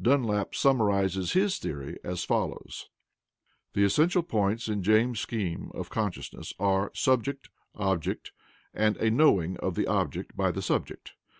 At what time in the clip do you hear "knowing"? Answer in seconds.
9.10-9.56